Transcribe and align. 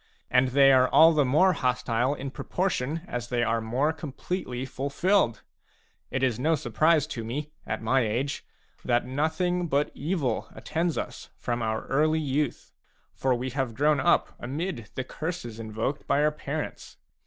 And 0.31 0.47
they 0.47 0.71
are 0.71 0.87
all 0.89 1.13
the 1.13 1.23
more 1.23 1.53
hostile 1.53 2.15
in 2.15 2.31
proportion 2.31 3.01
as 3.07 3.27
they 3.29 3.43
are 3.43 3.61
more 3.61 3.93
completely 3.93 4.65
fulfilled. 4.65 5.43
It 6.09 6.23
is 6.23 6.39
no 6.39 6.55
surprise 6.55 7.05
to 7.05 7.23
me, 7.23 7.51
at 7.67 7.83
my 7.83 7.99
age, 8.01 8.43
that 8.83 9.05
nothing 9.05 9.67
but 9.67 9.91
evil 9.93 10.47
attends 10.55 10.97
us 10.97 11.29
from 11.37 11.61
our 11.61 11.85
early 11.85 12.19
youth; 12.19 12.71
for 13.13 13.35
we 13.35 13.51
have 13.51 13.75
grown 13.75 13.99
up 13.99 14.35
amid 14.39 14.89
the 14.95 15.03
curses 15.03 15.59
invoked 15.59 16.07
by 16.07 16.21
oiir 16.21 16.35
parents. 16.35 16.97